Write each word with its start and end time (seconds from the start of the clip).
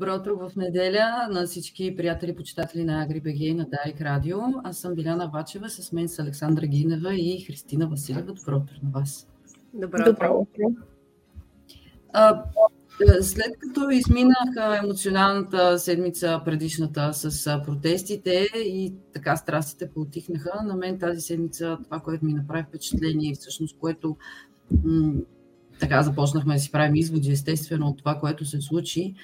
Добро 0.00 0.14
утро 0.14 0.36
в 0.36 0.56
неделя 0.56 1.28
на 1.30 1.46
всички 1.46 1.96
приятели, 1.96 2.36
почитатели 2.36 2.84
на 2.84 3.06
AgriBG 3.06 3.36
и 3.36 3.54
на 3.54 3.66
Дарик 3.68 4.00
Радио. 4.00 4.38
Аз 4.64 4.78
съм 4.78 4.94
Биляна 4.94 5.30
Вачева, 5.32 5.70
с 5.70 5.92
мен 5.92 6.08
с 6.08 6.18
Александра 6.18 6.66
Гинева 6.66 7.14
и 7.14 7.40
Христина 7.40 7.88
Василева. 7.88 8.22
Добро 8.22 8.56
утро 8.56 8.74
на 8.82 8.90
вас. 8.90 9.28
Добро, 9.74 10.04
Добро 10.04 10.32
утро. 10.32 10.76
А, 12.12 12.44
след 13.20 13.58
като 13.58 13.90
изминах 13.90 14.78
емоционалната 14.82 15.78
седмица 15.78 16.40
предишната 16.44 17.14
с 17.14 17.62
протестите 17.66 18.48
и 18.54 18.94
така 19.12 19.36
страстите 19.36 19.90
поотихнаха, 19.90 20.62
на 20.64 20.76
мен 20.76 20.98
тази 20.98 21.20
седмица 21.20 21.78
това, 21.84 22.00
което 22.00 22.24
ми 22.24 22.34
направи 22.34 22.64
впечатление 22.68 23.30
и 23.30 23.34
всъщност 23.34 23.78
което 23.78 24.16
м- 24.84 25.12
така 25.80 26.02
започнахме 26.02 26.54
да 26.54 26.60
си 26.60 26.72
правим 26.72 26.94
изводи, 26.94 27.32
естествено, 27.32 27.86
от 27.86 27.98
това, 27.98 28.14
което 28.14 28.44
се 28.44 28.60
случи, 28.60 29.14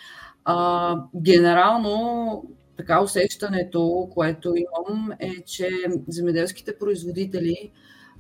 а, 0.44 0.96
генерално, 1.16 2.44
така 2.76 3.02
усещането, 3.02 4.08
което 4.14 4.54
имам, 4.56 5.12
е, 5.20 5.42
че 5.46 5.70
земеделските 6.08 6.78
производители 6.78 7.70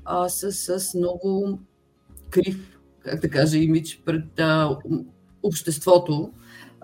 а, 0.04 0.28
са 0.28 0.52
с 0.52 0.94
много 0.94 1.58
крив, 2.30 2.78
как 3.00 3.20
да 3.20 3.30
кажа, 3.30 3.58
имидж 3.58 4.02
пред 4.04 4.40
а, 4.40 4.78
обществото, 5.42 6.32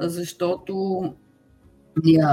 защото 0.00 1.05
ние 2.05 2.25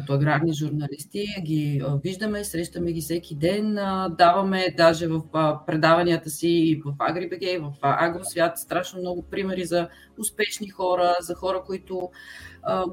като 0.00 0.12
аграрни 0.12 0.52
журналисти 0.52 1.26
ги 1.42 1.82
виждаме, 2.04 2.44
срещаме 2.44 2.92
ги 2.92 3.00
всеки 3.00 3.34
ден, 3.34 3.74
даваме 4.18 4.74
даже 4.76 5.08
в 5.08 5.22
предаванията 5.66 6.30
си 6.30 6.82
в 6.84 6.92
AgriBG, 6.92 7.58
в 7.60 7.72
Агросвят 7.82 8.58
страшно 8.58 9.00
много 9.00 9.22
примери 9.22 9.64
за 9.64 9.88
успешни 10.18 10.68
хора, 10.68 11.14
за 11.20 11.34
хора, 11.34 11.62
които 11.66 12.10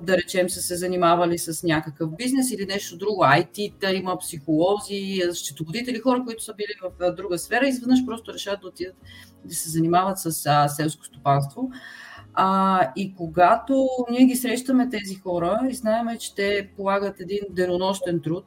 да 0.01 0.17
речем 0.17 0.49
са 0.49 0.61
се 0.61 0.75
занимавали 0.75 1.37
с 1.37 1.63
някакъв 1.63 2.15
бизнес 2.15 2.51
или 2.51 2.65
нещо 2.65 2.97
друго, 2.97 3.23
IT-та, 3.23 3.91
има 3.91 4.17
психолози, 4.17 5.21
счетоводители, 5.33 5.99
хора, 5.99 6.23
които 6.25 6.43
са 6.43 6.53
били 6.53 6.73
в 6.81 7.13
друга 7.15 7.37
сфера 7.37 7.65
и 7.65 7.69
изведнъж 7.69 8.05
просто 8.05 8.33
решават 8.33 8.61
да 8.61 8.67
отидат 8.67 8.95
да 9.45 9.55
се 9.55 9.69
занимават 9.69 10.19
с 10.19 10.31
селско 10.69 11.05
стопанство. 11.05 11.71
А, 12.37 12.81
и 12.95 13.15
когато 13.15 13.87
ние 14.11 14.25
ги 14.25 14.35
срещаме 14.35 14.89
тези 14.89 15.15
хора 15.15 15.59
и 15.69 15.73
знаем, 15.73 16.17
че 16.19 16.35
те 16.35 16.69
полагат 16.75 17.19
един 17.19 17.39
денонощен 17.49 18.21
труд 18.21 18.45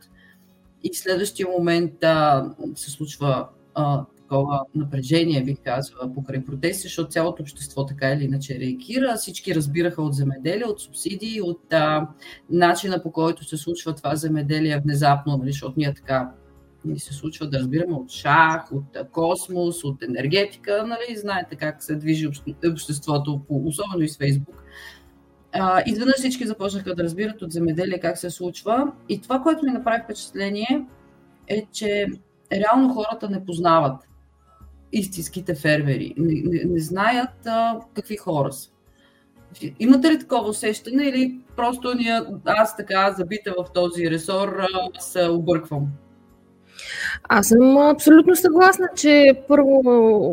и 0.85 0.91
в 0.95 0.99
следващия 0.99 1.49
момент 1.49 2.05
а, 2.05 2.51
се 2.75 2.91
случва 2.91 3.49
а, 3.75 4.05
такова 4.17 4.65
напрежение, 4.75 5.43
бих 5.43 5.57
казала, 5.65 6.15
покрай 6.15 6.45
протести, 6.45 6.83
защото 6.83 7.11
цялото 7.11 7.43
общество 7.43 7.87
така 7.87 8.11
или 8.11 8.25
иначе 8.25 8.59
реагира. 8.59 9.17
Всички 9.17 9.55
разбираха 9.55 10.03
от 10.03 10.15
земеделие, 10.15 10.65
от 10.65 10.81
субсидии, 10.81 11.43
от 11.43 11.73
а, 11.73 12.09
начина 12.51 13.03
по 13.03 13.13
който 13.13 13.45
се 13.45 13.57
случва 13.57 13.95
това 13.95 14.17
земеделие 14.17 14.81
внезапно, 14.85 15.37
нали, 15.37 15.53
защото 15.53 15.75
ние 15.77 15.95
така 15.95 16.31
ни 16.85 16.99
се 16.99 17.15
случва 17.15 17.49
да 17.49 17.59
разбираме 17.59 17.95
от 17.95 18.11
шах, 18.11 18.73
от 18.73 19.11
космос, 19.13 19.85
от 19.85 20.03
енергетика, 20.03 20.85
нали, 20.87 21.17
знаете 21.17 21.57
как 21.57 21.83
се 21.83 21.97
движи 21.97 22.29
обществото, 22.73 23.41
особено 23.49 24.03
и 24.03 24.09
с 24.09 24.17
Фейсбук. 24.17 24.65
изведнъж 25.87 26.17
всички 26.17 26.47
започнаха 26.47 26.95
да 26.95 27.03
разбират 27.03 27.43
от 27.43 27.53
земеделие 27.53 28.01
как 28.01 28.19
се 28.19 28.31
случва. 28.31 28.93
И 29.09 29.21
това, 29.21 29.41
което 29.41 29.65
ми 29.65 29.73
направи 29.73 30.03
впечатление, 30.05 30.87
е, 31.49 31.67
че 31.73 32.07
реално 32.53 32.95
хората 32.95 33.31
не 33.31 33.45
познават 33.45 34.09
истинските 34.93 35.55
фермери, 35.55 36.15
не, 36.17 36.43
не, 36.45 36.65
не 36.65 36.81
знаят 36.81 37.47
а, 37.47 37.81
какви 37.95 38.17
хора 38.17 38.53
са. 38.53 38.71
Имате 39.79 40.11
ли 40.11 40.19
такова 40.19 40.49
усещане 40.49 41.05
или 41.05 41.41
просто 41.57 41.95
ние, 41.95 42.21
аз 42.45 42.77
така 42.77 43.15
забита 43.19 43.55
в 43.59 43.73
този 43.75 44.11
ресор 44.11 44.49
а, 44.49 45.01
се 45.01 45.29
обърквам? 45.29 45.89
Аз 47.29 47.49
съм 47.49 47.79
абсолютно 47.79 48.37
съгласна, 48.37 48.89
че 48.97 49.43
първо 49.49 49.83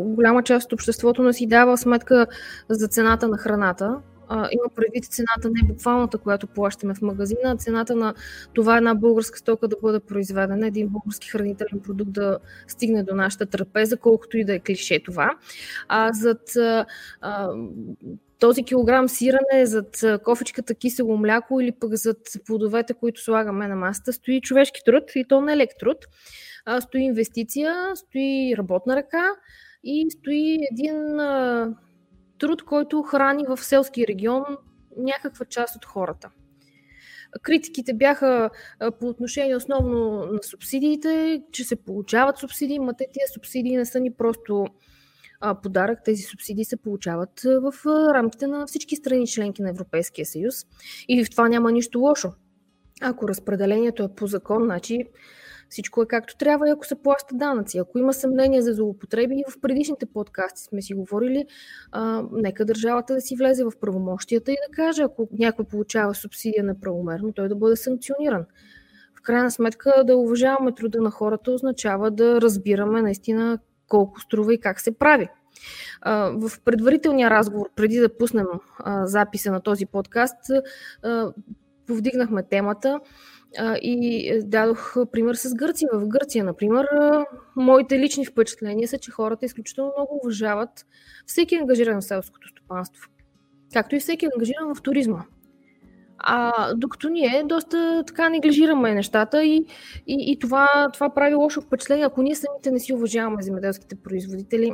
голяма 0.04 0.42
част 0.42 0.66
от 0.66 0.72
обществото 0.72 1.22
не 1.22 1.32
си 1.32 1.46
дава 1.46 1.78
сметка 1.78 2.26
за 2.68 2.88
цената 2.88 3.28
на 3.28 3.38
храната. 3.38 3.96
А, 4.28 4.48
има 4.52 4.64
предвид 4.74 5.04
цената 5.04 5.50
не 5.50 5.68
буквалната, 5.68 6.18
която 6.18 6.46
плащаме 6.46 6.94
в 6.94 7.02
магазина, 7.02 7.40
а 7.44 7.56
цената 7.56 7.96
на 7.96 8.14
това 8.54 8.76
една 8.76 8.94
българска 8.94 9.38
стока 9.38 9.68
да 9.68 9.76
бъде 9.82 10.00
произведена, 10.00 10.66
един 10.66 10.88
български 10.88 11.30
хранителен 11.30 11.80
продукт 11.80 12.12
да 12.12 12.38
стигне 12.68 13.02
до 13.02 13.14
нашата 13.14 13.46
трапеза, 13.46 13.96
колкото 13.96 14.38
и 14.38 14.44
да 14.44 14.54
е 14.54 14.60
клише 14.60 15.02
това. 15.02 15.30
А 15.88 16.12
зад 16.12 16.56
а, 16.56 16.86
този 18.38 18.62
килограм 18.62 19.08
сирене, 19.08 19.66
зад 19.66 20.04
кофичката 20.24 20.74
кисело 20.74 21.16
мляко 21.16 21.60
или 21.60 21.72
пък 21.72 21.94
зад 21.94 22.18
плодовете, 22.46 22.94
които 22.94 23.20
слагаме 23.20 23.68
на 23.68 23.76
масата, 23.76 24.12
стои 24.12 24.40
човешки 24.40 24.80
труд 24.84 25.04
и 25.14 25.24
то 25.28 25.40
не 25.40 25.56
лек 25.56 25.70
труд 25.80 25.96
а, 26.66 26.80
стои 26.80 27.00
инвестиция, 27.00 27.96
стои 27.96 28.54
работна 28.58 28.96
ръка 28.96 29.30
и 29.84 30.10
стои 30.10 30.58
един 30.72 31.20
а, 31.20 31.74
труд, 32.38 32.62
който 32.62 33.02
храни 33.02 33.44
в 33.48 33.56
селски 33.56 34.06
регион 34.06 34.44
някаква 34.96 35.44
част 35.44 35.76
от 35.76 35.84
хората. 35.84 36.30
Критиките 37.42 37.94
бяха 37.94 38.50
по 39.00 39.06
отношение 39.08 39.56
основно 39.56 40.26
на 40.32 40.42
субсидиите, 40.42 41.42
че 41.52 41.64
се 41.64 41.76
получават 41.76 42.38
субсидии, 42.38 42.78
но 42.78 42.92
те 42.92 43.06
тези 43.06 43.32
субсидии 43.34 43.76
не 43.76 43.84
са 43.84 44.00
ни 44.00 44.12
просто 44.12 44.66
подарък. 45.62 45.98
Тези 46.04 46.22
субсидии 46.22 46.64
се 46.64 46.76
получават 46.76 47.40
в 47.44 47.74
рамките 48.14 48.46
на 48.46 48.66
всички 48.66 48.96
страни 48.96 49.26
членки 49.26 49.62
на 49.62 49.70
Европейския 49.70 50.26
съюз. 50.26 50.66
И 51.08 51.24
в 51.24 51.30
това 51.30 51.48
няма 51.48 51.72
нищо 51.72 52.00
лошо. 52.00 52.32
Ако 53.02 53.28
разпределението 53.28 54.02
е 54.02 54.14
по 54.14 54.26
закон, 54.26 54.64
значи 54.64 55.04
всичко 55.68 56.02
е 56.02 56.06
както 56.06 56.36
трябва 56.36 56.68
и 56.68 56.70
ако 56.70 56.86
се 56.86 57.02
плаща 57.02 57.34
данъци. 57.34 57.78
Ако 57.78 57.98
има 57.98 58.12
съмнение 58.12 58.62
за 58.62 58.72
злоупотреби, 58.72 59.44
в 59.50 59.60
предишните 59.60 60.06
подкасти 60.06 60.62
сме 60.62 60.82
си 60.82 60.94
говорили, 60.94 61.46
а, 61.92 62.22
нека 62.32 62.64
държавата 62.64 63.14
да 63.14 63.20
си 63.20 63.36
влезе 63.36 63.64
в 63.64 63.72
правомощията 63.80 64.52
и 64.52 64.56
да 64.68 64.76
каже, 64.76 65.02
ако 65.02 65.28
някой 65.32 65.64
получава 65.64 66.14
субсидия 66.14 66.64
неправомерно, 66.64 67.32
той 67.32 67.48
да 67.48 67.56
бъде 67.56 67.76
санкциониран. 67.76 68.44
В 69.18 69.22
крайна 69.22 69.50
сметка 69.50 70.04
да 70.04 70.16
уважаваме 70.16 70.74
труда 70.74 71.00
на 71.00 71.10
хората 71.10 71.50
означава 71.50 72.10
да 72.10 72.40
разбираме 72.40 73.02
наистина 73.02 73.58
колко 73.88 74.20
струва 74.20 74.54
и 74.54 74.60
как 74.60 74.80
се 74.80 74.98
прави. 74.98 75.28
В 76.32 76.50
предварителния 76.64 77.30
разговор, 77.30 77.70
преди 77.76 77.98
да 77.98 78.16
пуснем 78.16 78.46
записа 79.04 79.52
на 79.52 79.60
този 79.60 79.86
подкаст, 79.86 80.36
повдигнахме 81.86 82.42
темата 82.42 83.00
и 83.82 84.28
е, 84.28 84.42
дадох 84.42 84.96
пример 85.12 85.34
с 85.34 85.54
Гърция. 85.54 85.88
В 85.92 86.08
Гърция, 86.08 86.44
например, 86.44 86.88
моите 87.56 87.98
лични 87.98 88.26
впечатления 88.26 88.88
са, 88.88 88.98
че 88.98 89.10
хората 89.10 89.46
изключително 89.46 89.92
много 89.98 90.20
уважават 90.24 90.86
всеки 91.26 91.56
ангажиран 91.56 92.00
в 92.00 92.04
селското 92.04 92.48
стопанство, 92.48 93.10
както 93.72 93.94
и 93.94 94.00
всеки 94.00 94.28
ангажиран 94.34 94.74
в 94.74 94.82
туризма. 94.82 95.24
А 96.18 96.74
докато 96.74 97.08
ние 97.08 97.44
доста 97.46 98.04
така 98.06 98.28
неглижираме 98.28 98.94
нещата 98.94 99.44
и, 99.44 99.56
и, 100.06 100.32
и 100.32 100.38
това, 100.38 100.90
това 100.94 101.14
прави 101.14 101.34
лошо 101.34 101.60
впечатление. 101.60 102.04
Ако 102.04 102.22
ние 102.22 102.34
самите 102.34 102.70
не 102.70 102.80
си 102.80 102.92
уважаваме 102.92 103.42
земеделските 103.42 103.96
производители, 103.96 104.72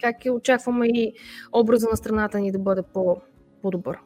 как 0.00 0.24
и 0.24 0.30
очакваме 0.30 0.86
и 0.86 1.12
образа 1.52 1.88
на 1.90 1.96
страната 1.96 2.40
ни 2.40 2.52
да 2.52 2.58
бъде 2.58 2.82
по, 2.94 3.16
по-добър? 3.62 3.98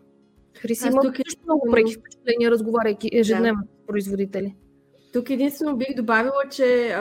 Хриси, 0.56 0.88
има 0.88 1.02
тук... 1.02 1.18
много 1.44 1.68
преки 1.70 1.94
впечатления, 1.94 2.50
разговаряйки 2.50 3.10
ежедневно 3.12 3.62
да. 3.62 3.77
Производители. 3.88 4.54
Тук 5.12 5.30
единствено 5.30 5.76
бих 5.76 5.96
добавила, 5.96 6.42
че 6.50 6.96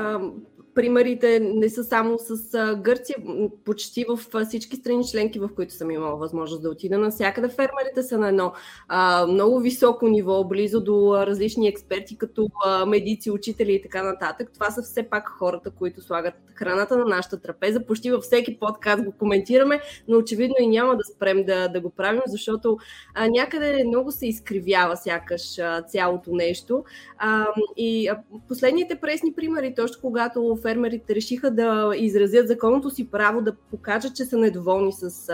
примерите 0.77 1.39
не 1.39 1.69
са 1.69 1.83
само 1.83 2.17
с 2.19 2.75
Гърция, 2.81 3.17
почти 3.65 4.05
в 4.09 4.45
всички 4.45 4.75
страни 4.75 5.07
членки, 5.11 5.39
в 5.39 5.49
които 5.55 5.73
съм 5.73 5.91
имала 5.91 6.15
възможност 6.15 6.61
да 6.61 6.69
отида. 6.69 6.97
Навсякъде 6.97 7.49
фермерите 7.49 8.03
са 8.03 8.17
на 8.17 8.27
едно 8.27 8.53
а, 8.87 9.27
много 9.27 9.59
високо 9.59 10.07
ниво, 10.07 10.43
близо 10.43 10.83
до 10.83 11.25
различни 11.27 11.67
експерти, 11.67 12.17
като 12.17 12.47
а, 12.65 12.85
медици, 12.85 13.31
учители 13.31 13.73
и 13.73 13.81
така 13.81 14.03
нататък. 14.03 14.49
Това 14.53 14.71
са 14.71 14.81
все 14.81 15.03
пак 15.03 15.29
хората, 15.29 15.71
които 15.71 16.01
слагат 16.01 16.33
храната 16.55 16.97
на 16.97 17.05
нашата 17.05 17.41
трапеза. 17.41 17.85
Почти 17.85 18.11
във 18.11 18.23
всеки 18.23 18.59
подкаст 18.59 19.03
го 19.03 19.11
коментираме, 19.11 19.81
но 20.07 20.17
очевидно 20.17 20.55
и 20.59 20.67
няма 20.67 20.95
да 20.95 21.03
спрем 21.03 21.43
да, 21.43 21.67
да 21.67 21.81
го 21.81 21.89
правим, 21.89 22.21
защото 22.25 22.77
а, 23.15 23.27
някъде 23.27 23.83
много 23.87 24.11
се 24.11 24.27
изкривява 24.27 24.97
сякаш 24.97 25.59
а, 25.59 25.81
цялото 25.81 26.31
нещо. 26.31 26.83
А, 27.17 27.45
и 27.77 28.07
а, 28.07 28.19
последните 28.47 28.95
пресни 28.95 29.33
примери, 29.33 29.73
точно 29.75 30.01
когато 30.01 30.57
фермерите 30.67 31.15
решиха 31.15 31.51
да 31.51 31.91
изразят 31.95 32.47
законното 32.47 32.89
си 32.89 33.11
право 33.11 33.41
да 33.41 33.55
покажат, 33.55 34.15
че 34.15 34.25
са 34.25 34.37
недоволни 34.37 34.93
с 34.93 35.31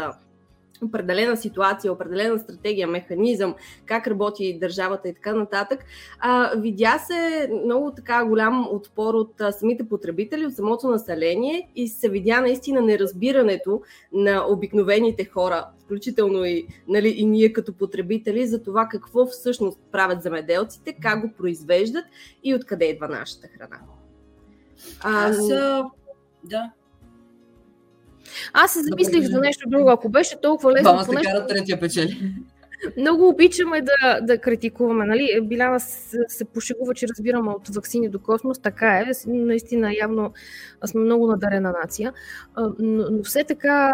определена 0.84 1.38
ситуация, 1.38 1.94
определена 1.94 2.40
стратегия, 2.40 2.88
механизъм, 2.88 3.56
как 3.86 4.08
работи 4.08 4.58
държавата 4.62 5.10
и 5.10 5.14
така 5.14 5.34
нататък, 5.34 5.86
а, 6.20 6.52
видя 6.58 7.00
се 7.08 7.50
много 7.66 7.92
така 7.96 8.26
голям 8.26 8.68
отпор 8.72 9.14
от 9.14 9.42
а, 9.42 9.52
самите 9.52 9.90
потребители, 9.90 10.46
от 10.46 10.56
самото 10.56 10.88
население 10.88 11.70
и 11.76 11.88
се 11.88 12.10
видя 12.10 12.42
наистина 12.42 12.82
неразбирането 12.82 13.82
на 14.14 14.46
обикновените 14.50 15.26
хора, 15.26 15.68
включително 15.86 16.46
и, 16.46 16.68
нали, 16.88 17.10
и 17.10 17.26
ние 17.26 17.54
като 17.54 17.74
потребители, 17.74 18.48
за 18.48 18.64
това 18.64 18.88
какво 18.92 19.26
всъщност 19.26 19.80
правят 19.92 20.22
замеделците, 20.22 20.96
как 21.02 21.22
го 21.22 21.34
произвеждат 21.38 22.06
и 22.44 22.56
откъде 22.56 22.86
идва 22.86 23.08
нашата 23.08 23.48
храна. 23.48 23.80
А, 25.02 25.26
Аз, 25.26 25.48
да, 26.44 26.72
аз 28.54 28.74
се 28.74 28.80
замислих 28.84 29.32
за 29.32 29.40
нещо 29.40 29.70
друго. 29.70 29.90
Ако 29.90 30.10
беше 30.10 30.42
толкова 30.42 30.72
лесно. 30.72 30.84
Двама 30.84 31.04
се 31.04 31.26
карат 31.26 31.48
третия 31.50 31.80
печели. 31.80 32.34
Много 32.98 33.28
обичаме 33.28 33.82
да, 33.82 34.22
да 34.22 34.38
критикуваме. 34.38 35.06
Нали? 35.06 35.40
Билява 35.42 35.80
се, 35.80 36.18
се 36.28 36.46
пошегува, 36.46 36.94
че 36.94 37.08
разбираме 37.08 37.52
от 37.52 37.76
вакцини 37.76 38.10
до 38.10 38.20
космос. 38.20 38.60
Така 38.60 39.00
е. 39.00 39.06
Наистина, 39.28 39.94
явно 40.02 40.34
сме 40.86 41.02
много 41.02 41.28
надарена 41.28 41.74
нация. 41.82 42.14
Но, 42.80 43.06
но 43.12 43.24
все 43.24 43.44
така 43.44 43.92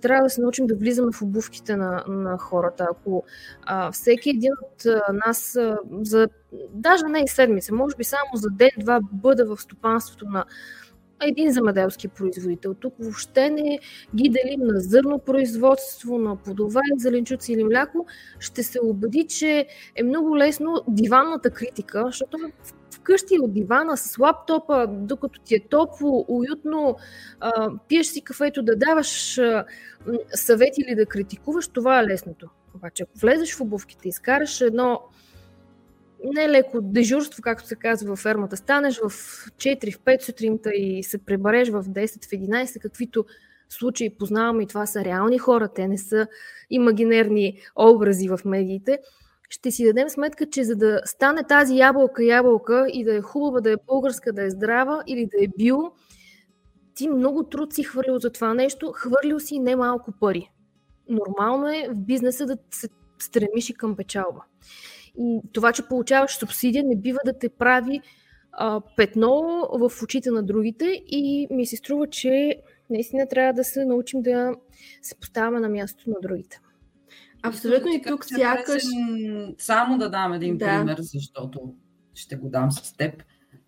трябва 0.00 0.22
да 0.22 0.30
се 0.30 0.40
научим 0.40 0.66
да 0.66 0.74
влизаме 0.74 1.12
в 1.12 1.22
обувките 1.22 1.76
на, 1.76 2.04
на 2.08 2.38
хората. 2.38 2.86
Ако 2.90 3.24
а, 3.62 3.92
всеки 3.92 4.30
един 4.30 4.52
от 4.62 4.84
нас 5.24 5.58
за 6.02 6.28
даже 6.70 7.04
не 7.08 7.20
и 7.20 7.28
седмица, 7.28 7.74
може 7.74 7.96
би 7.96 8.04
само 8.04 8.30
за 8.34 8.48
ден-два 8.50 9.00
бъде 9.12 9.44
в 9.44 9.56
стопанството 9.56 10.26
на 10.28 10.44
един 11.22 11.52
замеделски 11.52 12.08
производител. 12.08 12.74
Тук 12.74 12.94
въобще 12.98 13.50
не 13.50 13.78
ги 14.14 14.28
делим 14.28 14.60
на 14.60 14.80
зърно 14.80 15.18
производство, 15.18 16.18
на 16.18 16.36
плодове, 16.36 16.80
зеленчуци 16.96 17.52
или 17.52 17.64
мляко. 17.64 18.06
Ще 18.38 18.62
се 18.62 18.80
убеди, 18.82 19.26
че 19.28 19.66
е 19.94 20.02
много 20.02 20.36
лесно 20.36 20.82
диванната 20.88 21.50
критика, 21.50 22.02
защото 22.06 22.38
вкъщи 22.90 23.38
от 23.40 23.52
дивана 23.52 23.96
с 23.96 24.18
лаптопа, 24.18 24.86
докато 24.88 25.40
ти 25.40 25.54
е 25.54 25.68
топло, 25.68 26.24
уютно, 26.28 26.96
а, 27.40 27.70
пиеш 27.88 28.06
си 28.06 28.22
кафето 28.22 28.62
да 28.62 28.76
даваш 28.76 29.38
а, 29.38 29.64
съвет 30.34 30.78
или 30.78 30.94
да 30.94 31.06
критикуваш, 31.06 31.68
това 31.68 32.00
е 32.00 32.06
лесното. 32.06 32.48
Обаче, 32.74 33.02
ако 33.02 33.18
влезеш 33.18 33.54
в 33.54 33.60
обувките 33.60 34.08
изкараш 34.08 34.60
едно 34.60 35.00
не 36.34 36.48
леко 36.48 36.80
дежурство, 36.82 37.42
както 37.42 37.68
се 37.68 37.76
казва 37.76 38.08
във 38.08 38.18
фермата. 38.18 38.56
Станеш 38.56 38.98
в 38.98 39.10
4, 39.10 39.92
в 39.92 39.98
5 39.98 40.22
сутринта 40.22 40.70
и 40.74 41.02
се 41.02 41.18
пребареш 41.18 41.68
в 41.68 41.84
10, 41.84 42.24
в 42.24 42.30
11, 42.30 42.80
каквито 42.80 43.24
случаи 43.68 44.16
познаваме 44.18 44.62
и 44.62 44.66
това 44.66 44.86
са 44.86 45.04
реални 45.04 45.38
хора, 45.38 45.68
те 45.68 45.88
не 45.88 45.98
са 45.98 46.26
имагинерни 46.70 47.60
образи 47.76 48.28
в 48.28 48.40
медиите, 48.44 48.98
ще 49.48 49.70
си 49.70 49.84
дадем 49.84 50.08
сметка, 50.08 50.46
че 50.46 50.64
за 50.64 50.76
да 50.76 51.00
стане 51.04 51.44
тази 51.44 51.76
ябълка 51.76 52.24
ябълка 52.24 52.86
и 52.92 53.04
да 53.04 53.16
е 53.16 53.20
хубава, 53.20 53.60
да 53.60 53.72
е 53.72 53.76
българска, 53.86 54.32
да 54.32 54.44
е 54.44 54.50
здрава 54.50 55.02
или 55.06 55.26
да 55.26 55.44
е 55.44 55.48
био, 55.58 55.92
ти 56.94 57.08
много 57.08 57.42
труд 57.42 57.72
си 57.72 57.82
хвърлил 57.82 58.18
за 58.18 58.30
това 58.30 58.54
нещо, 58.54 58.92
хвърлил 58.92 59.40
си 59.40 59.58
немалко 59.58 60.12
пари. 60.20 60.50
Нормално 61.08 61.68
е 61.68 61.88
в 61.90 62.00
бизнеса 62.00 62.46
да 62.46 62.56
се 62.70 62.88
стремиш 63.18 63.70
и 63.70 63.74
към 63.74 63.96
печалба. 63.96 64.44
И 65.18 65.40
това, 65.52 65.72
че 65.72 65.88
получаваш 65.88 66.36
субсидия, 66.36 66.84
не 66.84 66.96
бива 66.96 67.18
да 67.24 67.38
те 67.38 67.48
прави 67.48 68.00
а, 68.52 68.80
петно 68.96 69.62
в 69.72 70.02
очите 70.02 70.30
на 70.30 70.42
другите 70.42 71.02
и 71.06 71.46
ми 71.50 71.66
се 71.66 71.76
струва, 71.76 72.06
че 72.06 72.56
наистина 72.90 73.28
трябва 73.28 73.52
да 73.52 73.64
се 73.64 73.84
научим 73.84 74.22
да 74.22 74.54
се 75.02 75.14
поставяме 75.14 75.60
на 75.60 75.68
мястото 75.68 76.10
на 76.10 76.16
другите. 76.22 76.60
Абсолютно 77.42 77.92
и 77.92 78.02
тук 78.02 78.24
сякаш... 78.24 78.82
Само 79.58 79.98
да 79.98 80.10
дам 80.10 80.32
един 80.32 80.58
да. 80.58 80.66
пример, 80.66 80.96
защото 81.00 81.74
ще 82.14 82.36
го 82.36 82.48
дам 82.48 82.70
с 82.70 82.96
теб. 82.96 83.22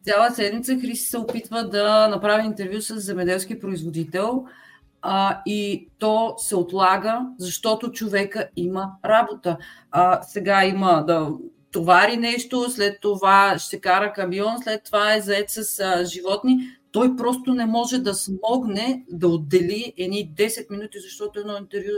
Цяла 0.04 0.30
седмица 0.30 0.78
Хриси 0.78 1.10
се 1.10 1.18
опитва 1.18 1.68
да 1.68 2.08
направи 2.08 2.46
интервю 2.46 2.80
с 2.80 3.00
земеделски 3.00 3.58
производител, 3.58 4.44
а, 5.02 5.42
и 5.46 5.88
то 5.98 6.34
се 6.38 6.56
отлага, 6.56 7.20
защото 7.38 7.92
човека 7.92 8.48
има 8.56 8.92
работа. 9.04 9.56
А, 9.90 10.22
сега 10.22 10.64
има 10.64 11.04
да 11.06 11.30
товари 11.72 12.16
нещо, 12.16 12.70
след 12.70 13.00
това 13.00 13.58
ще 13.58 13.80
кара 13.80 14.12
камион, 14.12 14.62
след 14.62 14.84
това 14.84 15.14
е 15.14 15.20
заед 15.20 15.50
с 15.50 15.80
а, 15.80 16.04
животни. 16.04 16.58
Той 16.92 17.16
просто 17.16 17.54
не 17.54 17.66
може 17.66 17.98
да 17.98 18.14
смогне 18.14 19.04
да 19.10 19.28
отдели 19.28 19.92
едни 19.96 20.32
10 20.36 20.70
минути, 20.70 20.98
защото 21.00 21.40
едно 21.40 21.56
интервю 21.56 21.92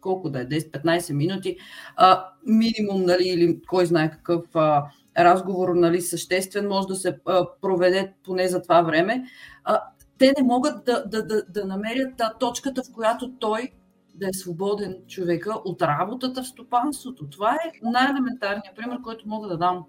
колко 0.00 0.30
да 0.30 0.40
е, 0.40 0.46
10-15 0.46 1.12
минути, 1.12 1.56
а, 1.96 2.28
минимум, 2.46 3.02
нали, 3.02 3.28
или 3.28 3.60
кой 3.68 3.86
знае 3.86 4.10
какъв 4.10 4.44
а, 4.54 4.84
разговор, 5.18 5.74
нали, 5.74 6.00
съществен, 6.00 6.68
може 6.68 6.88
да 6.88 6.94
се 6.94 7.18
а, 7.26 7.46
проведе 7.60 8.12
поне 8.24 8.48
за 8.48 8.62
това 8.62 8.82
време. 8.82 9.24
А, 9.64 9.82
те 10.18 10.32
не 10.38 10.44
могат 10.44 10.84
да, 10.84 11.04
да, 11.06 11.26
да, 11.26 11.42
да 11.48 11.64
намерят 11.64 12.22
точката, 12.40 12.82
в 12.82 12.94
която 12.94 13.32
той 13.38 13.70
да 14.14 14.26
е 14.26 14.32
свободен 14.32 14.96
човека 15.08 15.54
от 15.64 15.82
работата 15.82 16.42
в 16.42 16.46
стопанството. 16.46 17.26
Това 17.30 17.54
е 17.54 17.72
най-елементарният 17.82 18.76
пример, 18.76 18.98
който 19.04 19.28
мога 19.28 19.48
да 19.48 19.56
дам. 19.56 19.84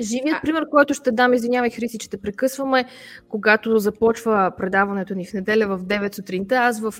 Живият 0.00 0.42
пример, 0.42 0.68
който 0.70 0.94
ще 0.94 1.12
дам, 1.12 1.32
извинявай 1.32 1.70
Хриси, 1.70 1.98
че 1.98 2.10
те 2.10 2.16
прекъсваме, 2.16 2.84
когато 3.28 3.78
започва 3.78 4.52
предаването 4.56 5.14
ни 5.14 5.26
в 5.26 5.32
неделя 5.32 5.66
в 5.66 5.84
9 5.84 6.14
сутринта, 6.14 6.54
аз 6.54 6.80
в 6.80 6.94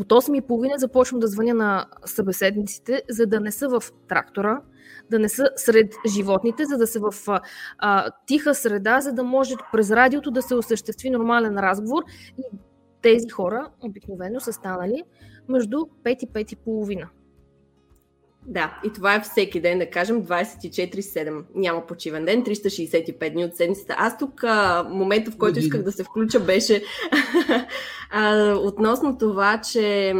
от 0.00 0.08
8.30 0.08 0.76
започвам 0.76 1.20
да 1.20 1.26
звъня 1.26 1.54
на 1.54 1.86
събеседниците, 2.04 3.02
за 3.10 3.26
да 3.26 3.40
не 3.40 3.52
са 3.52 3.68
в 3.68 3.82
трактора, 4.08 4.60
да 5.10 5.18
не 5.18 5.28
са 5.28 5.50
сред 5.56 5.94
животните, 6.06 6.64
за 6.64 6.78
да 6.78 6.86
са 6.86 7.00
в 7.00 7.40
а, 7.78 8.10
тиха 8.26 8.54
среда, 8.54 9.00
за 9.00 9.12
да 9.12 9.24
може 9.24 9.54
през 9.72 9.90
радиото 9.90 10.30
да 10.30 10.42
се 10.42 10.54
осъществи 10.54 11.10
нормален 11.10 11.58
разговор. 11.58 12.02
И 12.38 12.42
тези 13.02 13.28
хора 13.28 13.70
обикновено 13.80 14.40
са 14.40 14.52
станали 14.52 15.02
между 15.48 15.76
5 15.76 16.24
и 16.24 16.28
5 16.28 16.52
и 16.52 16.56
половина. 16.56 17.08
Да, 18.48 18.80
и 18.84 18.92
това 18.92 19.14
е 19.14 19.20
всеки 19.20 19.60
ден, 19.60 19.78
да 19.78 19.90
кажем 19.90 20.22
24-7. 20.22 21.42
Няма 21.54 21.86
почивен 21.86 22.24
ден, 22.24 22.44
365 22.44 23.32
дни 23.32 23.44
от 23.44 23.56
седмицата. 23.56 23.94
Аз 23.98 24.18
тук 24.18 24.44
а, 24.44 24.86
момента, 24.90 25.30
в 25.30 25.36
който 25.36 25.58
исках 25.58 25.82
да 25.82 25.92
се 25.92 26.04
включа, 26.04 26.40
беше 26.40 26.82
а, 28.10 28.54
относно 28.54 29.18
това, 29.18 29.60
че 29.60 30.14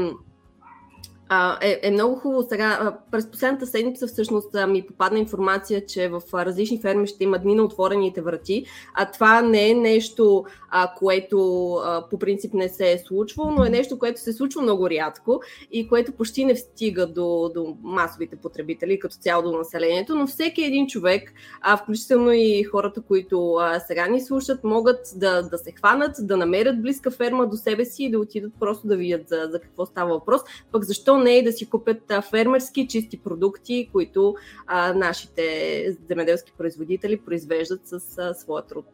а, 1.29 1.59
е, 1.61 1.81
е 1.83 1.91
много 1.91 2.17
хубаво 2.17 2.47
сега. 2.49 2.99
През 3.11 3.31
последната 3.31 3.67
седмица 3.67 4.07
всъщност 4.07 4.49
ми 4.69 4.87
попадна 4.87 5.19
информация, 5.19 5.87
че 5.87 6.09
в 6.09 6.23
различни 6.35 6.81
ферми 6.81 7.07
ще 7.07 7.25
има 7.25 7.39
дни 7.39 7.55
на 7.55 7.63
отворените 7.63 8.21
врати. 8.21 8.65
А 8.95 9.11
това 9.11 9.43
не 9.43 9.71
е 9.71 9.75
нещо, 9.75 10.45
а, 10.71 10.95
което 10.99 11.73
а, 11.75 12.09
по 12.11 12.19
принцип 12.19 12.55
не 12.55 12.69
се 12.69 12.93
е 12.93 12.99
случвало, 12.99 13.51
но 13.51 13.65
е 13.65 13.71
нещо, 13.71 13.99
което 13.99 14.21
се 14.21 14.33
случва 14.33 14.63
много 14.63 14.91
рядко 14.91 15.41
и 15.73 15.89
което 15.89 16.13
почти 16.13 16.45
не 16.45 16.57
стига 16.57 17.07
до, 17.07 17.51
до 17.55 17.77
масовите 17.83 18.37
потребители, 18.37 18.99
като 18.99 19.17
цяло 19.17 19.43
до 19.43 19.59
населението. 19.59 20.15
Но 20.15 20.27
всеки 20.27 20.65
един 20.65 20.87
човек, 20.87 21.33
а, 21.61 21.77
включително 21.77 22.33
и 22.33 22.65
хората, 22.65 23.03
които 23.03 23.55
а, 23.55 23.81
сега 23.81 24.07
ни 24.07 24.21
слушат, 24.21 24.65
могат 24.65 25.01
да, 25.17 25.43
да 25.43 25.59
се 25.59 25.73
хванат, 25.73 26.17
да 26.19 26.37
намерят 26.37 26.83
близка 26.83 27.11
ферма 27.11 27.47
до 27.47 27.57
себе 27.57 27.85
си 27.85 28.05
и 28.05 28.11
да 28.11 28.19
отидат 28.19 28.53
просто 28.61 28.87
да 28.87 28.97
видят 28.97 29.29
за, 29.29 29.49
за 29.51 29.61
какво 29.61 29.87
става 29.87 30.15
въпрос. 30.15 30.41
Пък 30.73 30.85
защо 30.85 31.16
не 31.19 31.39
и 31.39 31.45
да 31.45 31.53
си 31.53 31.71
купят 31.71 32.13
фермерски 32.31 32.89
чисти 32.89 33.19
продукти, 33.19 33.89
които 33.93 34.35
а, 34.67 34.93
нашите 34.93 35.97
земеделски 36.09 36.53
производители 36.59 37.21
произвеждат 37.21 37.81
с 37.85 38.19
а, 38.19 38.35
своя 38.35 38.67
труд. 38.67 38.87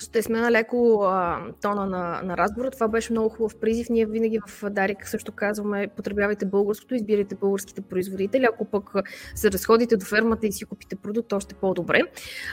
Ще 0.00 0.22
сме 0.22 0.50
леко 0.50 1.02
а, 1.02 1.40
тона 1.62 1.86
на, 1.86 2.20
на 2.24 2.36
разговора. 2.36 2.70
Това 2.70 2.88
беше 2.88 3.12
много 3.12 3.28
хубав 3.28 3.56
призив. 3.60 3.86
Ние 3.90 4.06
винаги 4.06 4.38
в 4.48 4.70
Дарик 4.70 5.08
също 5.08 5.32
казваме, 5.32 5.88
потребявайте 5.96 6.46
българското, 6.46 6.94
избирайте 6.94 7.34
българските 7.34 7.80
производители. 7.80 8.46
Ако 8.52 8.64
пък 8.64 8.90
се 9.34 9.50
разходите 9.50 9.96
до 9.96 10.04
фермата 10.04 10.46
и 10.46 10.52
си 10.52 10.64
купите 10.64 10.96
продукт, 10.96 11.32
още 11.32 11.54
по-добре. 11.54 12.00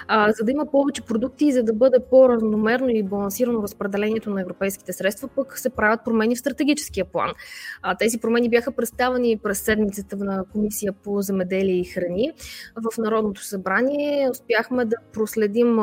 А, 0.08 0.32
за 0.32 0.44
да 0.44 0.52
има 0.52 0.72
повече 0.72 1.02
продукти 1.02 1.46
и 1.46 1.52
за 1.52 1.64
да 1.64 1.74
бъде 1.74 1.98
по-равномерно 2.10 2.90
и 2.90 3.04
балансирано 3.04 3.64
разпределението 3.64 4.30
на 4.30 4.42
европейските 4.42 4.94
средства, 4.94 5.30
пък 5.36 5.58
се 5.58 5.70
правят 5.70 6.00
промени 6.06 6.36
в 6.36 6.40
стратегическия 6.40 7.06
план. 7.06 7.34
А, 7.82 7.96
тези 7.96 8.18
промени 8.18 8.50
бяха 8.50 8.72
представени 8.72 9.38
през 9.38 9.60
седмицата 9.60 10.18
на 10.18 10.44
Комисия 10.52 10.94
по 10.94 11.22
земеделие 11.22 11.80
и 11.80 11.86
храни. 11.86 12.32
В 12.76 12.98
Народното 12.98 13.44
събрание 13.44 14.30
успяхме 14.32 14.86
да 14.86 14.96
проследим 15.14 15.78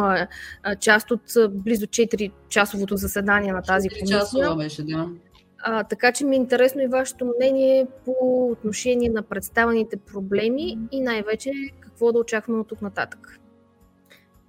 част 0.81 1.11
от 1.11 1.21
близо 1.55 1.87
4-часовото 1.87 2.95
заседание 2.95 3.53
на 3.53 3.63
тази 3.63 3.89
комисия. 3.89 4.21
Часова 4.21 4.57
беше, 4.57 4.83
да. 4.83 5.09
А, 5.67 5.85
така 5.85 6.13
че 6.13 6.25
ми 6.25 6.37
е 6.37 6.39
интересно 6.39 6.83
и 6.83 6.87
вашето 6.87 7.33
мнение 7.37 7.87
по 8.05 8.49
отношение 8.51 9.09
на 9.09 9.23
представените 9.23 9.97
проблеми 9.97 10.79
и 10.93 11.01
най-вече 11.01 11.51
какво 11.81 12.13
да 12.13 12.19
очакваме 12.19 12.61
от 12.61 12.69
тук 12.69 12.83
нататък. 12.83 13.41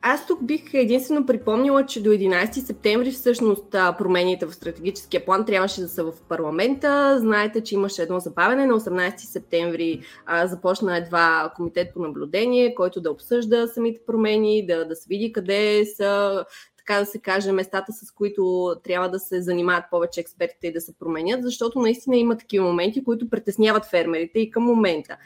Аз 0.08 0.28
тук 0.28 0.44
бих 0.44 0.74
единствено 0.74 1.26
припомнила, 1.26 1.86
че 1.86 2.04
до 2.04 2.10
11 2.10 2.52
септември 2.52 3.12
всъщност 3.12 3.72
промените 3.72 4.46
в 4.46 4.54
стратегическия 4.54 5.26
план 5.26 5.46
трябваше 5.46 5.82
да 5.82 5.88
са 5.88 6.04
в 6.04 6.14
парламента. 6.30 7.18
Знаете, 7.20 7.64
че 7.64 7.76
имаше 7.76 8.02
едно 8.02 8.20
забавене. 8.20 8.66
На 8.66 8.80
18 8.80 9.18
септември 9.18 10.02
а, 10.26 10.48
започна 10.48 10.98
едва 10.98 11.52
комитет 11.56 11.94
по 11.94 12.00
наблюдение, 12.00 12.76
който 12.76 13.02
да 13.02 13.12
обсъжда 13.12 13.68
самите 13.68 14.00
промени, 14.08 14.66
да, 14.66 14.88
да 14.88 14.96
се 14.96 15.06
види 15.10 15.34
къде 15.34 15.86
са 15.86 16.46
така 16.88 17.00
да 17.00 17.06
се 17.06 17.20
каже, 17.20 17.52
местата, 17.52 17.94
с 17.94 18.12
които 18.12 18.76
трябва 18.84 19.10
да 19.10 19.20
се 19.20 19.42
занимават 19.42 19.84
повече 19.92 20.20
експертите 20.20 20.68
и 20.68 20.74
да 20.74 20.82
се 20.82 20.98
променят, 21.00 21.44
защото 21.44 21.80
наистина 21.80 22.18
има 22.18 22.38
такива 22.38 22.66
моменти, 22.66 23.04
които 23.04 23.30
притесняват 23.30 23.86
фермерите 23.86 24.40
и 24.40 24.52
към 24.52 24.64
момента. 24.64 25.18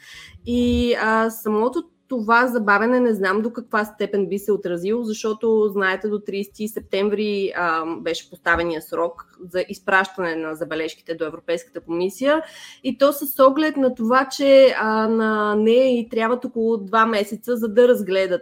И 0.46 0.94
а, 1.02 1.30
самото 1.30 1.84
това 2.10 2.48
забавене 2.48 3.00
не 3.00 3.14
знам 3.14 3.42
до 3.42 3.54
каква 3.54 3.86
степен 3.86 4.28
би 4.28 4.40
се 4.40 4.52
отразило, 4.52 5.04
защото 5.04 5.70
знаете 5.74 6.08
до 6.08 6.16
30 6.16 6.74
септември 6.74 7.52
а, 7.56 7.86
беше 7.86 8.30
поставения 8.30 8.82
срок 8.82 9.26
за 9.54 9.64
изпращане 9.70 10.36
на 10.36 10.56
забележките 10.56 11.16
до 11.16 11.26
Европейската 11.26 11.82
комисия. 11.82 12.42
И 12.84 12.98
то 12.98 13.14
с 13.14 13.44
оглед 13.46 13.78
на 13.78 13.96
това, 13.96 14.26
че 14.26 14.76
а, 14.78 15.08
на 15.08 15.56
нея 15.56 16.00
и 16.00 16.10
трябват 16.10 16.46
около 16.46 16.78
2 16.78 17.10
месеца 17.10 17.58
за 17.58 17.68
да 17.68 17.88
разгледат 17.88 18.42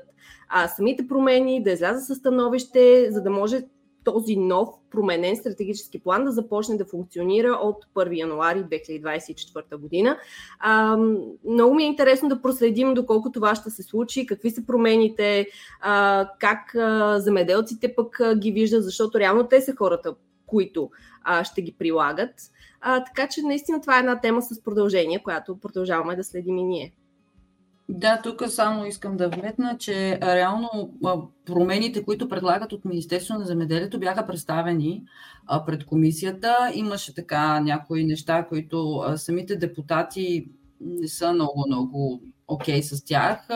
а, 0.49 0.67
самите 0.67 1.07
промени, 1.07 1.63
да 1.63 1.71
изляза 1.71 2.05
със 2.05 2.17
становище, 2.17 3.07
за 3.11 3.21
да 3.21 3.29
може 3.29 3.61
този 4.13 4.35
нов 4.35 4.69
променен 4.91 5.35
стратегически 5.35 5.99
план 5.99 6.25
да 6.25 6.31
започне 6.31 6.77
да 6.77 6.85
функционира 6.85 7.59
от 7.63 7.85
1 7.95 8.17
януари 8.17 8.59
2024 8.59 9.77
година. 9.77 10.17
А, 10.59 10.97
много 11.49 11.75
ми 11.75 11.83
е 11.83 11.87
интересно 11.87 12.29
да 12.29 12.41
проследим 12.41 12.93
доколко 12.93 13.31
това 13.31 13.55
ще 13.55 13.69
се 13.69 13.83
случи, 13.83 14.25
какви 14.25 14.51
са 14.51 14.65
промените, 14.65 15.47
а, 15.81 16.29
как 16.39 16.75
а, 16.75 17.19
замеделците 17.19 17.95
пък 17.95 18.19
а, 18.19 18.35
ги 18.35 18.51
виждат, 18.51 18.83
защото 18.83 19.19
реално 19.19 19.47
те 19.47 19.61
са 19.61 19.75
хората, 19.75 20.15
които 20.45 20.89
а, 21.23 21.43
ще 21.43 21.61
ги 21.61 21.75
прилагат. 21.79 22.33
А, 22.81 23.03
така 23.03 23.27
че 23.27 23.41
наистина 23.41 23.81
това 23.81 23.95
е 23.95 23.99
една 23.99 24.21
тема 24.21 24.41
с 24.41 24.63
продължение, 24.63 25.23
която 25.23 25.59
продължаваме 25.59 26.15
да 26.15 26.23
следим 26.23 26.57
и 26.57 26.63
ние. 26.63 26.93
Да, 27.89 28.21
тук 28.23 28.43
само 28.47 28.85
искам 28.85 29.17
да 29.17 29.29
вметна, 29.29 29.77
че 29.77 30.19
реално 30.21 30.93
промените, 31.45 32.03
които 32.03 32.29
предлагат 32.29 32.73
от 32.73 32.85
Министерство 32.85 33.33
на 33.33 33.45
земеделието, 33.45 33.99
бяха 33.99 34.27
представени 34.27 35.03
пред 35.65 35.85
комисията. 35.85 36.71
Имаше 36.73 37.15
така 37.15 37.59
някои 37.59 38.05
неща, 38.05 38.45
които 38.49 39.03
самите 39.15 39.55
депутати 39.55 40.47
не 40.81 41.07
са 41.07 41.33
много-много 41.33 42.21
окей 42.47 42.79
okay 42.79 42.81
с 42.81 43.05
тях, 43.05 43.47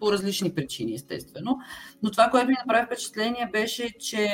по 0.00 0.12
различни 0.12 0.54
причини, 0.54 0.94
естествено. 0.94 1.58
Но 2.02 2.10
това, 2.10 2.28
което 2.30 2.48
ми 2.48 2.54
направи 2.66 2.86
впечатление, 2.86 3.48
беше, 3.52 3.98
че 3.98 4.28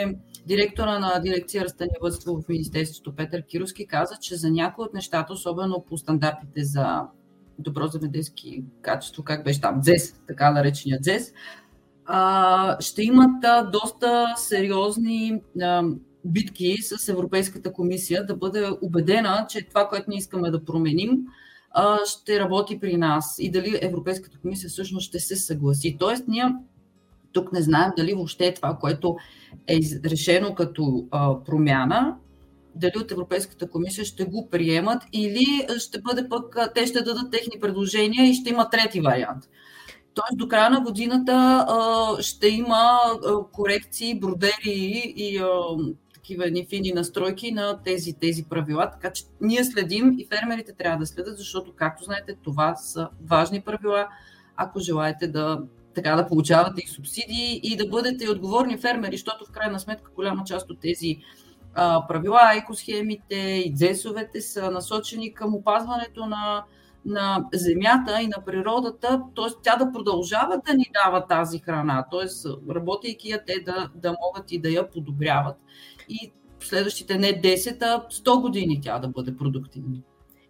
директора 0.47 0.99
на 0.99 1.19
дирекция 1.19 1.65
растениевътство 1.65 2.41
в 2.41 2.49
Министерството 2.49 3.17
Петър 3.17 3.43
Кировски 3.47 3.87
каза, 3.87 4.17
че 4.21 4.37
за 4.37 4.51
някои 4.51 4.85
от 4.85 4.95
нещата, 4.95 5.33
особено 5.33 5.85
по 5.89 5.99
стандартите 5.99 6.65
за 6.65 7.03
добро 7.61 7.87
земеделски 7.87 8.65
качество, 8.83 9.23
как 9.23 9.45
беше 9.45 9.61
там, 9.61 9.81
ДЗЕС, 9.81 10.15
така 10.29 10.51
наречения 10.51 11.01
ДЗЕС, 11.01 11.33
ще 12.81 13.03
имат 13.03 13.45
доста 13.73 14.35
сериозни 14.37 15.43
битки 16.25 16.77
с 16.83 17.09
Европейската 17.09 17.73
комисия 17.73 18.27
да 18.27 18.37
бъде 18.37 18.69
убедена, 18.83 19.47
че 19.49 19.69
това, 19.69 19.89
което 19.89 20.11
ние 20.11 20.19
искаме 20.19 20.51
да 20.51 20.65
променим, 20.65 21.19
ще 22.07 22.41
работи 22.41 22.81
при 22.81 22.97
нас 22.97 23.37
и 23.39 23.51
дали 23.51 23.79
Европейската 23.83 24.39
комисия 24.39 24.71
всъщност 24.71 25.09
ще 25.09 25.19
се 25.19 25.37
съгласи. 25.37 25.97
Тоест, 25.99 26.25
ние 26.29 26.55
тук 27.33 27.53
не 27.53 27.63
знаем 27.63 27.93
дали 27.97 28.15
въобще 28.15 28.55
това, 28.55 28.77
което 28.81 29.17
е 29.67 29.79
решено 30.05 30.55
като 30.55 31.07
промяна, 31.47 32.17
дали 32.75 32.93
от 32.97 33.11
Европейската 33.11 33.71
комисия 33.71 34.05
ще 34.05 34.25
го 34.25 34.49
приемат 34.51 35.03
или 35.13 35.67
ще 35.79 36.01
бъде 36.01 36.29
пък, 36.29 36.57
те 36.75 36.87
ще 36.87 37.03
дадат 37.03 37.31
техни 37.31 37.61
предложения 37.61 38.31
и 38.31 38.35
ще 38.35 38.51
има 38.51 38.71
трети 38.71 39.01
вариант. 39.01 39.45
Тоест 40.15 40.39
до 40.39 40.49
края 40.49 40.71
на 40.71 40.81
годината 40.81 41.67
ще 42.21 42.49
има 42.49 42.99
корекции, 43.53 44.21
бродери 44.21 45.15
и 45.17 45.43
такива 46.15 46.47
едни 46.47 46.67
фини 46.67 46.93
настройки 46.93 47.53
на 47.53 47.83
тези, 47.83 48.13
тези 48.13 48.45
правила. 48.45 48.91
Така 48.91 49.13
че 49.13 49.25
ние 49.41 49.65
следим 49.65 50.17
и 50.19 50.27
фермерите 50.27 50.73
трябва 50.73 50.99
да 50.99 51.07
следят, 51.07 51.39
защото, 51.39 51.73
както 51.77 52.05
знаете, 52.05 52.37
това 52.43 52.77
са 52.77 53.09
важни 53.27 53.61
правила, 53.61 54.09
ако 54.57 54.81
желаете 54.81 55.29
да 55.29 55.63
така 55.95 56.17
да 56.17 56.27
получавате 56.27 56.83
и 56.85 56.89
субсидии 56.89 57.61
и 57.63 57.77
да 57.77 57.89
бъдете 57.89 58.31
отговорни 58.31 58.79
фермери, 58.79 59.17
защото 59.17 59.45
в 59.45 59.51
крайна 59.51 59.81
сметка 59.81 60.11
голяма 60.15 60.45
част 60.45 60.71
от 60.71 60.81
тези 60.81 61.19
правила, 61.75 62.53
екосхемите 62.57 63.37
и 63.37 63.73
дзесовете 63.75 64.41
са 64.41 64.71
насочени 64.71 65.35
към 65.35 65.55
опазването 65.55 66.27
на, 66.27 66.65
на 67.05 67.49
земята 67.55 68.23
и 68.23 68.27
на 68.27 68.45
природата, 68.47 69.23
т.е. 69.37 69.55
тя 69.63 69.77
да 69.77 69.93
продължава 69.93 70.61
да 70.67 70.75
ни 70.75 70.91
дава 71.05 71.27
тази 71.27 71.59
храна, 71.59 72.05
т.е. 72.11 72.51
работейки 72.75 73.29
я 73.29 73.45
те 73.45 73.61
да, 73.61 73.91
да 73.95 74.17
могат 74.27 74.53
и 74.53 74.61
да 74.61 74.69
я 74.69 74.91
подобряват 74.91 75.57
и 76.09 76.33
следващите 76.61 77.19
не 77.19 77.41
10, 77.43 77.83
а 77.83 78.09
100 78.09 78.41
години 78.41 78.81
тя 78.83 78.99
да 78.99 79.09
бъде 79.09 79.37
продуктивна. 79.37 79.97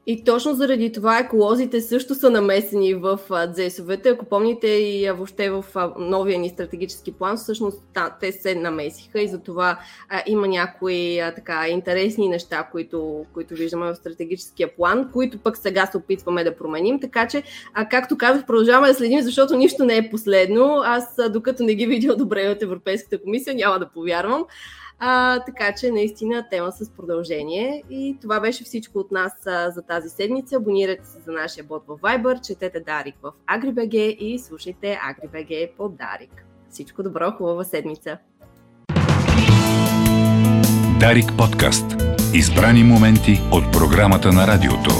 И 0.06 0.24
точно 0.24 0.54
заради 0.54 0.92
това 0.92 1.18
еколозите 1.18 1.80
също 1.80 2.14
са 2.14 2.30
намесени 2.30 2.94
в 2.94 3.18
дзесовете. 3.52 4.08
Ако 4.08 4.24
помните 4.24 4.68
и 4.68 5.10
въобще 5.10 5.50
в 5.50 5.64
новия 5.98 6.38
ни 6.38 6.48
стратегически 6.48 7.12
план, 7.12 7.36
всъщност 7.36 7.82
да, 7.94 8.16
те 8.20 8.32
се 8.32 8.54
намесиха 8.54 9.20
и 9.20 9.28
затова 9.28 9.78
а, 10.08 10.22
има 10.26 10.48
някои 10.48 11.20
а, 11.20 11.34
така 11.34 11.68
интересни 11.68 12.28
неща, 12.28 12.68
които, 12.72 13.24
които 13.34 13.54
виждаме 13.54 13.86
в 13.86 13.96
стратегическия 13.96 14.76
план, 14.76 15.10
които 15.12 15.38
пък 15.38 15.56
сега 15.56 15.86
се 15.86 15.96
опитваме 15.96 16.44
да 16.44 16.56
променим. 16.56 17.00
Така 17.00 17.28
че, 17.28 17.42
а, 17.74 17.88
както 17.88 18.18
казах, 18.18 18.46
продължаваме 18.46 18.88
да 18.88 18.94
следим, 18.94 19.22
защото 19.22 19.56
нищо 19.56 19.84
не 19.84 19.96
е 19.96 20.10
последно. 20.10 20.82
Аз, 20.84 21.18
а, 21.18 21.28
докато 21.28 21.62
не 21.62 21.74
ги 21.74 21.86
видя 21.86 22.16
добре 22.16 22.48
от 22.48 22.62
Европейската 22.62 23.22
комисия, 23.22 23.54
няма 23.54 23.78
да 23.78 23.88
повярвам. 23.88 24.44
А, 25.02 25.40
така 25.40 25.74
че 25.74 25.90
наистина 25.90 26.48
тема 26.50 26.72
с 26.72 26.90
продължение. 26.90 27.82
И 27.90 28.16
това 28.22 28.40
беше 28.40 28.64
всичко 28.64 28.98
от 28.98 29.10
нас 29.10 29.32
а, 29.46 29.70
за 29.70 29.82
тази 29.82 30.08
седмица. 30.08 30.56
Абонирайте 30.56 31.06
се 31.06 31.20
за 31.20 31.32
нашия 31.32 31.64
бот 31.64 31.82
в 31.88 31.98
Viber, 31.98 32.46
четете 32.46 32.80
Дарик 32.80 33.14
в 33.22 33.32
AgriBG 33.48 33.96
и 33.96 34.38
слушайте 34.38 34.98
AgriBG 35.10 35.70
по 35.76 35.88
Дарик. 35.88 36.44
Всичко 36.70 37.02
добро, 37.02 37.30
хубава 37.30 37.64
седмица! 37.64 38.18
Дарик 41.00 41.26
подкаст. 41.38 41.86
Избрани 42.34 42.84
моменти 42.84 43.40
от 43.52 43.72
програмата 43.72 44.32
на 44.32 44.46
радиото. 44.46 44.90